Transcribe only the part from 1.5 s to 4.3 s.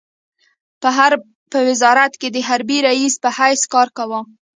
په وزارت کې د حربي رئيس په حیث کار کاوه.